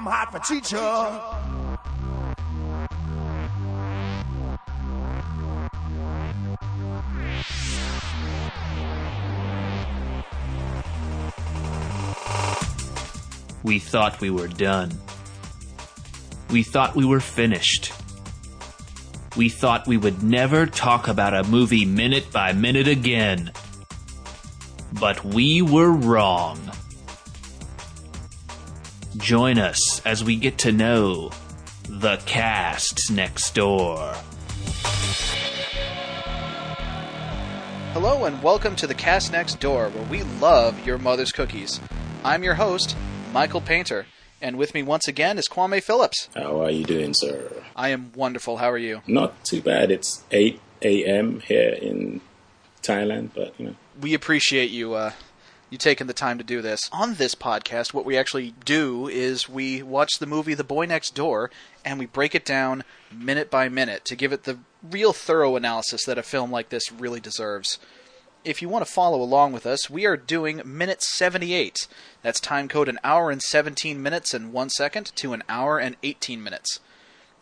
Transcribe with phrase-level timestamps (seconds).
[0.00, 0.78] I'm hot for teacher.
[13.62, 14.92] We thought we were done.
[16.48, 17.92] We thought we were finished.
[19.36, 23.52] We thought we would never talk about a movie minute by minute again.
[24.98, 26.58] But we were wrong.
[29.16, 31.30] Join us as we get to know
[31.88, 34.14] the cast next door.
[37.92, 41.80] Hello and welcome to the Cast Next Door, where we love your mother's cookies.
[42.22, 42.96] I'm your host,
[43.32, 44.06] Michael Painter,
[44.40, 46.28] and with me once again is Kwame Phillips.
[46.36, 47.64] How are you doing, sir?
[47.74, 48.58] I am wonderful.
[48.58, 49.02] How are you?
[49.08, 49.90] Not too bad.
[49.90, 51.40] It's 8 a.m.
[51.40, 52.20] here in
[52.80, 53.74] Thailand, but you know.
[54.00, 55.12] We appreciate you uh,
[55.70, 56.90] you taking the time to do this.
[56.92, 61.14] On this podcast, what we actually do is we watch the movie The Boy Next
[61.14, 61.50] Door
[61.84, 66.04] and we break it down minute by minute to give it the real thorough analysis
[66.04, 67.78] that a film like this really deserves.
[68.44, 71.86] If you want to follow along with us, we are doing minute 78.
[72.22, 75.96] That's time code an hour and 17 minutes and 1 second to an hour and
[76.02, 76.80] 18 minutes.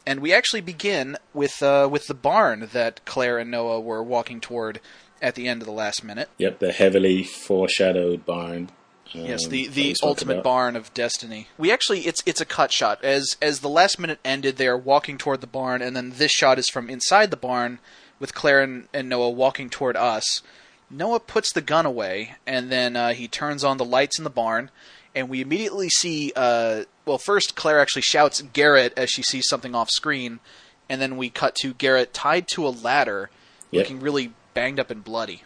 [0.05, 4.41] And we actually begin with uh, with the barn that Claire and Noah were walking
[4.41, 4.81] toward
[5.21, 6.29] at the end of the last minute.
[6.39, 8.71] Yep, the heavily foreshadowed barn.
[9.15, 11.49] um, Yes, the, the ultimate barn of destiny.
[11.57, 13.03] We actually it's it's a cut shot.
[13.05, 16.31] As as the last minute ended, they are walking toward the barn, and then this
[16.33, 17.79] shot is from inside the barn
[18.21, 20.43] with Claire and, and Noah walking toward us.
[20.91, 24.31] Noah puts the gun away, and then uh, he turns on the lights in the
[24.31, 24.71] barn,
[25.15, 26.33] and we immediately see.
[26.37, 30.41] Uh, well, first Claire actually shouts Garrett as she sees something off screen,
[30.89, 33.31] and then we cut to Garrett tied to a ladder,
[33.71, 33.83] Yep.
[33.85, 35.43] looking really banged up and bloody.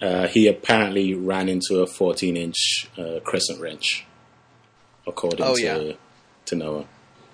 [0.00, 4.06] Uh, he apparently ran into a 14 inch uh, crescent wrench,
[5.06, 5.92] according Oh, to, yeah.
[6.46, 6.84] to Noah.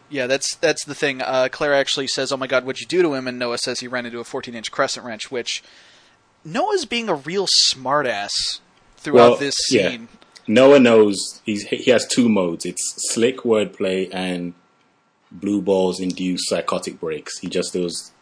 [0.08, 1.20] Yeah, that's that's the thing.
[1.22, 3.80] Uh, Claire actually says, "Oh my God, what'd you do to him?" And Noah says
[3.80, 5.30] he ran into a 14-inch crescent wrench.
[5.30, 5.62] Which
[6.44, 8.30] Noah's being a real smartass
[8.96, 9.88] throughout Well, this yeah.
[9.90, 10.08] scene.
[10.46, 14.54] Noah knows he's, he has two modes it's slick wordplay and
[15.30, 17.38] blue balls induced psychotic breaks.
[17.38, 18.12] He just does,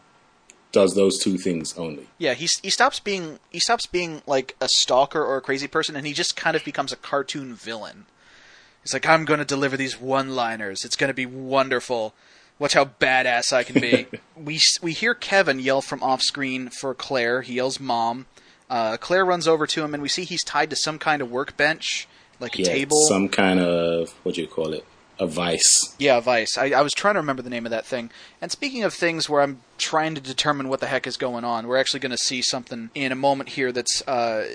[0.71, 2.07] does those two things only.
[2.17, 5.95] Yeah, he he stops being he stops being like a stalker or a crazy person,
[5.95, 8.05] and he just kind of becomes a cartoon villain.
[8.83, 10.83] He's like, "I'm going to deliver these one-liners.
[10.83, 12.13] It's going to be wonderful.
[12.57, 17.41] Watch how badass I can be." we we hear Kevin yell from off-screen for Claire.
[17.41, 18.25] He yells, "Mom."
[18.69, 21.29] Uh, Claire runs over to him, and we see he's tied to some kind of
[21.29, 22.07] workbench,
[22.39, 23.05] like a table.
[23.05, 24.85] some kind of, what do you call it?
[25.21, 25.95] A vice.
[25.99, 26.57] Yeah, Vice.
[26.57, 28.09] I, I was trying to remember the name of that thing.
[28.41, 31.67] And speaking of things where I'm trying to determine what the heck is going on,
[31.67, 34.47] we're actually going to see something in a moment here that's uh,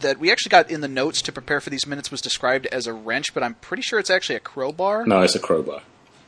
[0.00, 2.86] that we actually got in the notes to prepare for these minutes was described as
[2.86, 5.04] a wrench, but I'm pretty sure it's actually a crowbar.
[5.04, 5.82] No, it's a crowbar.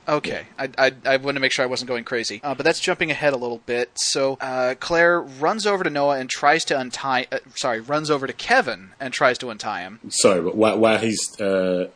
[0.07, 2.43] Okay, I, I, I wanted to make sure I wasn't going crazy.
[2.45, 3.93] Uh, but that's jumping ahead a little bit.
[3.95, 7.29] So uh, Claire runs over to Noah and tries to untie.
[7.33, 10.01] Uh, sorry, runs over to Kevin and tries to untie him.
[10.11, 11.89] Sorry, but while, while he's uh,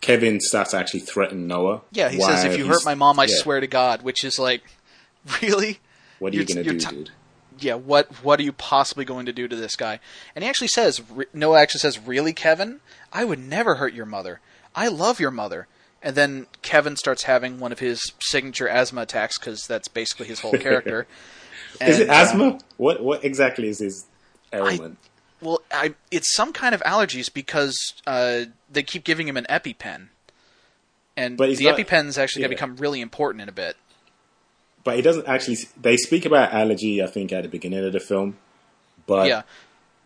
[0.00, 1.82] Kevin starts to actually threaten Noah.
[1.92, 4.38] Yeah, he says, "If you hurt my mom, I yeah, swear to God," which is
[4.38, 4.62] like,
[5.42, 5.80] really.
[6.18, 7.10] What are you gonna do, you're dude?
[7.60, 10.00] yeah, what what are you possibly going to do to this guy?
[10.34, 12.80] And he actually says, re- Noah actually says, really, Kevin?
[13.12, 14.40] I would never hurt your mother.
[14.74, 15.66] I love your mother.
[16.02, 20.40] And then Kevin starts having one of his signature asthma attacks because that's basically his
[20.40, 21.06] whole character.
[21.80, 22.58] Is it And, uh, asthma?
[22.76, 24.06] What what exactly is his
[24.52, 24.98] ailment?
[25.40, 27.76] Well, I, it's some kind of allergies because
[28.06, 30.08] uh, they keep giving him an EpiPen.
[31.16, 33.76] And But the not- EpiPen's actually going to become really important in a bit.
[34.84, 35.58] but he doesn't actually.
[35.80, 38.36] They speak about allergy, I think, at the beginning of the film.
[39.06, 39.42] But yeah,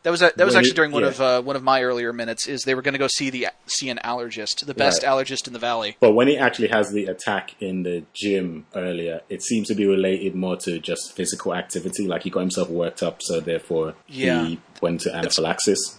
[0.02, 1.08] that was a, that was when actually during one yeah.
[1.08, 2.46] of uh, one of my earlier minutes.
[2.48, 5.10] Is they were going to go see the see an allergist, the best Right.
[5.12, 5.96] allergist in the valley.
[6.00, 9.86] But when he actually has the attack in the gym earlier, it seems to be
[9.86, 12.06] related more to just physical activity.
[12.06, 14.44] Like he got himself worked up, so therefore Yeah.
[14.44, 15.98] he went to anaphylaxis.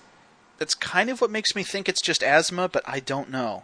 [0.58, 3.64] That's kind of what makes me think it's just asthma, but I don't know.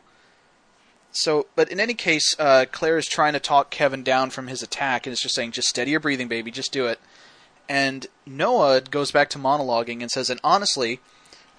[1.11, 4.61] So, but in any case, uh, Claire is trying to talk Kevin down from his
[4.61, 6.51] attack, and is just saying, "Just steady your breathing, baby.
[6.51, 6.99] Just do it."
[7.69, 10.99] And Noah goes back to monologuing and says, "And honestly,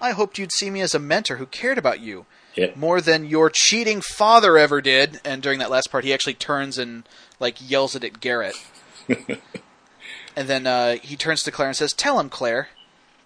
[0.01, 2.25] I hoped you'd see me as a mentor who cared about you
[2.55, 2.71] Yeah.
[2.75, 6.77] more than your cheating father ever did." And during that last part, he actually turns
[6.77, 7.07] and
[7.39, 8.55] like yells it at Garrett.
[10.35, 12.69] and then uh, he turns to Claire and says, "Tell him, Claire."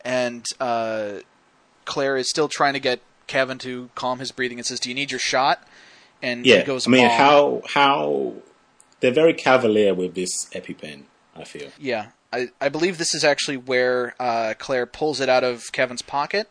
[0.04, 1.22] And uh,
[1.86, 4.96] Claire is still trying to get Kevin to calm his breathing and says, "Do you
[4.96, 5.68] need your shot?"
[6.22, 8.34] And Yeah, he goes, I mean, how how
[9.00, 11.04] they're very cavalier with this EpiPen.
[11.36, 11.70] I feel.
[11.80, 16.02] Yeah, I, I believe this is actually where uh, Claire pulls it out of Kevin's
[16.02, 16.50] pocket,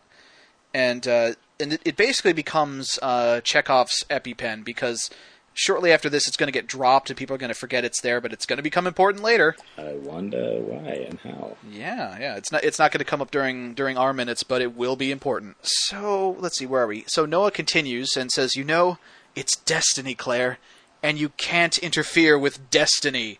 [0.73, 5.11] and uh, and it, it basically becomes uh, Chekhov's EpiPen because
[5.55, 8.01] shortly after this, it's going to get dropped and people are going to forget it's
[8.01, 9.57] there, but it's going to become important later.
[9.79, 11.57] I wonder why and how.
[11.71, 12.37] Yeah, yeah.
[12.37, 14.97] It's not it's not going to come up during during our minutes, but it will
[14.97, 15.57] be important.
[15.63, 17.05] So let's see, where are we?
[17.07, 18.99] So Noah continues and says, "You know,
[19.35, 20.59] it's destiny, Claire,
[21.03, 23.39] and you can't interfere with destiny."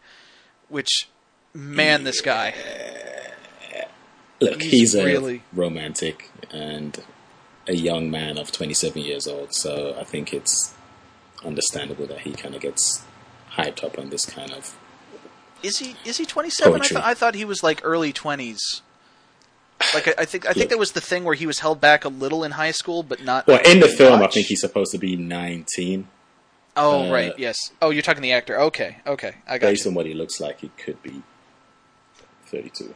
[0.69, 1.08] Which,
[1.54, 2.54] man, this guy.
[4.40, 7.02] Look, He's he's, a really- romantic and
[7.66, 10.74] a young man of 27 years old, so I think it's
[11.44, 13.04] understandable that he kind of gets
[13.52, 14.76] hyped up on this kind of.
[15.62, 16.82] Is he is he twenty seven?
[16.82, 18.82] I, th- I thought he was like early twenties.
[19.94, 20.68] Like I, I think I think Look.
[20.70, 23.22] that was the thing where he was held back a little in high school, but
[23.24, 23.46] not.
[23.46, 26.06] Well, in the film, I think he's supposed to be 19.
[26.76, 27.56] Oh uh, right, yes.
[27.80, 28.60] Oh, you're talking the actor.
[28.60, 29.90] Okay, okay, I got Based you.
[29.90, 31.22] on what he looks like, he could be
[32.54, 32.94] 32.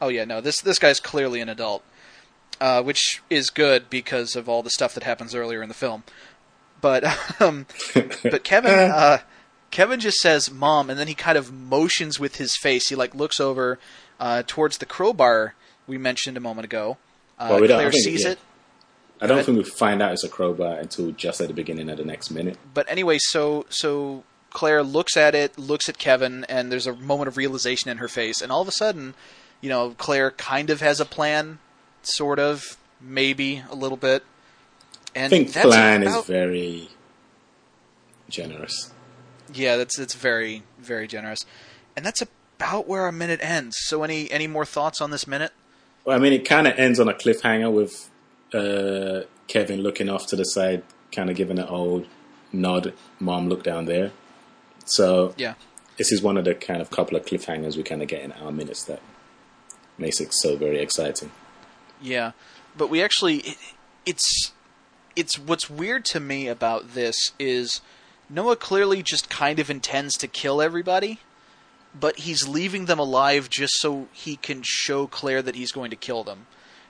[0.00, 1.82] Oh yeah, no, this this guy's clearly an adult,
[2.60, 6.04] uh, which is good because of all the stuff that happens earlier in the film.
[6.80, 7.04] But
[7.40, 7.66] um,
[8.22, 9.18] but Kevin uh,
[9.70, 12.88] Kevin just says "mom," and then he kind of motions with his face.
[12.88, 13.78] He like looks over
[14.18, 15.54] uh, towards the crowbar
[15.86, 16.96] we mentioned a moment ago.
[17.38, 18.30] Uh, Well, we Claire think- sees yeah.
[18.32, 18.38] it.
[19.22, 21.98] I don't think we find out it's a crowbar until just at the beginning of
[21.98, 22.56] the next minute.
[22.72, 27.28] but anyway, so so Claire looks at it, looks at Kevin, and there's a moment
[27.28, 29.14] of realization in her face, and all of a sudden,
[29.60, 31.58] you know, Claire kind of has a plan,
[32.02, 34.24] sort of, maybe a little bit.
[35.14, 36.88] And I think plan about- is very
[38.28, 38.92] generous.
[39.52, 41.40] yeah, that's it's very very generous,
[41.96, 43.76] and that's about where our minute ends.
[43.80, 45.52] So any any more thoughts on this minute?
[46.04, 48.08] Well, I mean, it kind of ends on a cliffhanger with
[48.54, 50.82] uh, Kevin looking off to the side,
[51.12, 52.06] kind of giving an old
[52.52, 54.12] nod, "Mom, look down there."
[54.90, 55.54] So Yeah,
[55.96, 58.32] this is one of the kind of couple of cliffhangers we kind of get in
[58.32, 59.00] our minutes that
[59.98, 61.30] makes it so very exciting.
[62.00, 62.32] Yeah,
[62.76, 63.56] but we actually it,
[64.06, 64.52] it's
[65.16, 67.80] it's what's weird to me about this is
[68.28, 71.20] Noah clearly just kind of intends to kill everybody,
[71.98, 75.96] but he's leaving them alive just so he can show Claire that he's going to
[75.96, 76.46] kill them.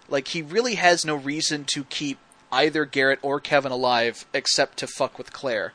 [0.09, 2.19] Like he really has no reason to keep
[2.53, 5.73] either Garrett or Kevin alive except to fuck with Claire.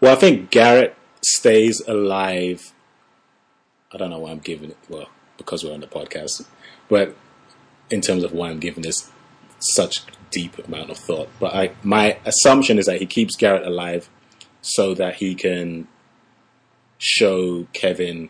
[0.00, 2.72] Well, I think Garrett stays alive.
[3.92, 4.76] I don't know why I'm giving it.
[4.88, 6.46] Well, because we're on the podcast,
[6.88, 7.16] but
[7.90, 9.10] in terms of why I'm giving this
[9.60, 14.08] such deep amount of thought, but I my assumption is that he keeps Garrett alive
[14.60, 15.88] so that he can
[16.98, 18.28] show Kevin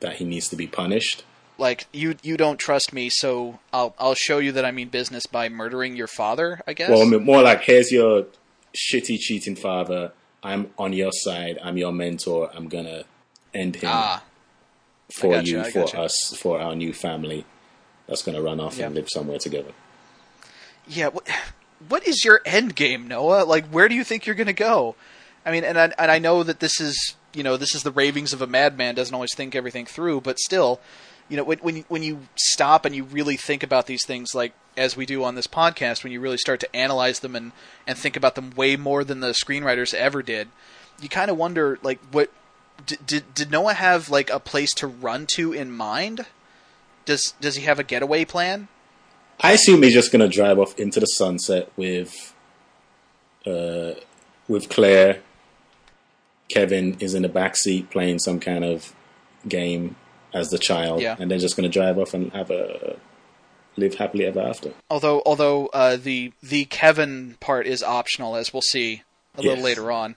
[0.00, 1.24] that he needs to be punished.
[1.58, 5.26] Like you you don't trust me, so I'll I'll show you that I mean business
[5.26, 6.90] by murdering your father, I guess.
[6.90, 8.26] Well, I mean, more like here's your
[8.74, 10.12] shitty cheating father.
[10.44, 11.58] I'm on your side.
[11.62, 12.50] I'm your mentor.
[12.54, 13.04] I'm gonna
[13.54, 14.22] end him ah,
[15.12, 16.00] for gotcha, you, for gotcha.
[16.00, 17.44] us, for our new family
[18.06, 18.86] that's going to run off Yeah.
[18.86, 19.72] and live somewhere together.
[20.86, 21.26] Yeah, what,
[21.88, 23.44] what is your end game, Noah?
[23.44, 24.94] Like, where do you think you're going to go?
[25.46, 27.90] I mean, and I, and I know that this is, you know, this is the
[27.90, 28.94] ravings of a madman.
[28.94, 30.80] Doesn't always think everything through, but still,
[31.28, 34.34] you know, when when you, when you stop and you really think about these things,
[34.34, 37.52] like as we do on this podcast, when you really start to analyze them and
[37.86, 40.48] and think about them way more than the screenwriters ever did,
[41.00, 42.30] you kind of wonder, like, what
[42.86, 46.26] did, did did Noah have like a place to run to in mind?
[47.04, 48.68] Does does he have a getaway plan?
[49.40, 52.34] I assume he's just going to drive off into the sunset with,
[53.44, 53.94] uh,
[54.46, 55.22] with Claire.
[56.48, 58.94] Kevin is in the back seat playing some kind of
[59.48, 59.96] game
[60.34, 61.16] as the child, Yeah.
[61.18, 62.96] and they're just going to drive off and have a
[63.76, 64.72] live happily ever after.
[64.90, 69.02] Although, although uh, the the Kevin part is optional, as we'll see
[69.36, 70.16] a little later on.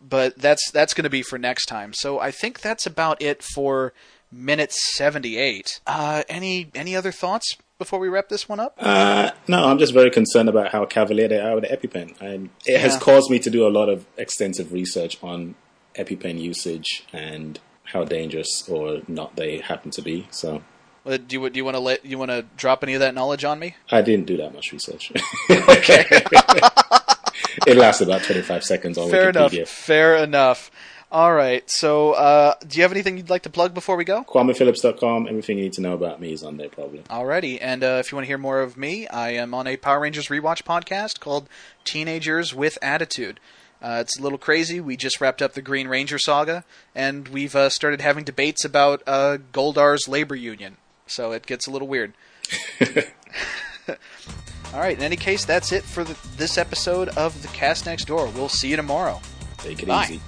[0.00, 1.92] But that's that's going to be for next time.
[1.94, 3.92] So I think that's about it for
[4.32, 5.80] minute seventy eight.
[5.86, 8.74] Uh, any any other thoughts before we wrap this one up?
[8.80, 12.20] Uh, no, I'm just very concerned about how cavalier they are with the EpiPen.
[12.20, 15.54] And it has caused me to do a lot of extensive research on
[15.96, 17.60] EpiPen usage and
[17.92, 20.26] how dangerous or not they happen to be.
[20.30, 20.62] So
[21.04, 23.44] do you do you want to let you want to drop any of that knowledge
[23.44, 23.76] on me?
[23.90, 25.12] I didn't do that much research.
[25.50, 26.04] Okay,
[27.66, 29.52] it lasted about 25 seconds on fair enough.
[29.52, 29.66] Wikipedia.
[29.66, 30.70] Fair enough.
[31.10, 31.68] All right.
[31.70, 34.24] So, uh, do you have anything you'd like to plug before we go?
[34.24, 35.28] KwamePhillips.com.
[35.28, 37.00] Everything you need to know about me is on there, probably.
[37.00, 39.76] Alrighty, and uh, if you want to hear more of me, I am on a
[39.76, 41.50] Power Rangers rewatch podcast called
[41.84, 43.40] Teenagers with Attitude.
[43.82, 44.80] Uh, it's a little crazy.
[44.80, 49.02] We just wrapped up the Green Ranger saga, and we've uh, started having debates about
[49.06, 50.76] uh, Goldar's labor union.
[51.06, 52.14] So it gets a little weird.
[54.72, 54.96] All right.
[54.96, 58.28] In any case, that's it for the, this episode of the Cast Next Door.
[58.28, 59.20] We'll see you tomorrow.
[59.58, 60.04] Take it Bye.
[60.04, 60.20] easy.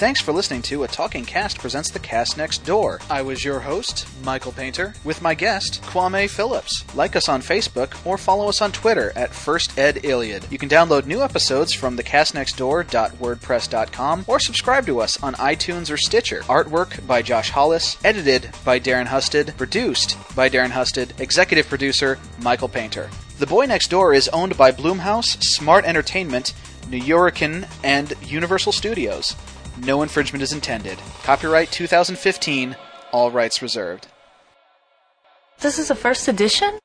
[0.00, 3.00] Thanks for listening to A Talking Cast presents The Cast Next Door.
[3.10, 6.86] I was your host, Michael Painter, with my guest, Kwame Phillips.
[6.94, 10.50] Like us on Facebook or follow us on Twitter at First Ed Iliad.
[10.50, 16.40] You can download new episodes from thecastnextdoor.wordpress.com or subscribe to us on iTunes or Stitcher.
[16.44, 22.68] Artwork by Josh Hollis, edited by Darren Husted, produced by Darren Husted, executive producer Michael
[22.68, 23.10] Painter.
[23.38, 26.54] The Boy Next Door is owned by Blumhouse, Smart Entertainment,
[26.86, 29.36] Nuyorican, and Universal Studios.
[29.80, 30.98] No infringement is intended.
[31.22, 32.76] Copyright 2015,
[33.12, 34.08] all rights reserved.
[35.60, 36.78] This is a first edition?